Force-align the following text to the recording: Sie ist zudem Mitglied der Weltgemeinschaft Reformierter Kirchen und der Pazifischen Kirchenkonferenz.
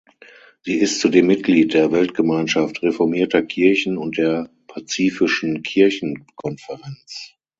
Sie 0.63 0.79
ist 0.79 0.99
zudem 0.99 1.27
Mitglied 1.27 1.75
der 1.75 1.91
Weltgemeinschaft 1.91 2.81
Reformierter 2.81 3.43
Kirchen 3.43 3.99
und 3.99 4.17
der 4.17 4.49
Pazifischen 4.65 5.61
Kirchenkonferenz. 5.61 7.33